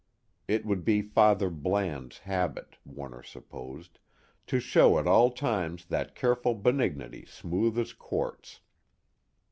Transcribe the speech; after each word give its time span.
It 0.47 0.65
would 0.65 0.83
be 0.83 1.03
Father 1.03 1.51
Bland's 1.51 2.17
habit, 2.17 2.75
Warner 2.87 3.21
supposed, 3.21 3.99
to 4.47 4.59
show 4.59 4.97
at 4.97 5.05
all 5.05 5.29
times 5.29 5.85
that 5.85 6.15
careful 6.15 6.55
benignity 6.55 7.23
smooth 7.23 7.77
as 7.77 7.93
quartz. 7.93 8.61